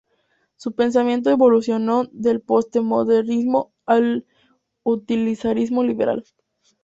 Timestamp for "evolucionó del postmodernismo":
1.29-3.71